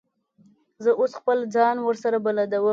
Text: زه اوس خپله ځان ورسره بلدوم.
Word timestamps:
زه 0.83 0.89
اوس 0.99 1.11
خپله 1.19 1.43
ځان 1.55 1.75
ورسره 1.81 2.17
بلدوم. 2.25 2.65